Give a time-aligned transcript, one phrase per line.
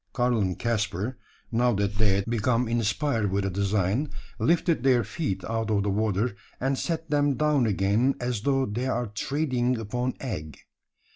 [0.13, 1.19] Karl and Caspar
[1.51, 5.91] now that they had become inspired with a design lifted their feet out of the
[5.91, 10.57] water, and set them down again, as though they ere treading upon egg.